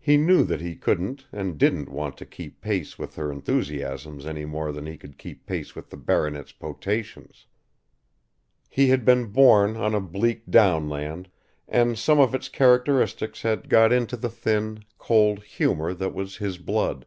[0.00, 4.44] He knew that he couldn't and didn't want to keep pace with her enthusiasms any
[4.44, 7.46] more than he could keep pace with the baronet's potations.
[8.68, 11.28] He had been born on a bleak downland,
[11.68, 16.58] and some of its characteristics had got into the thin, cold humour that was his
[16.58, 17.06] blood.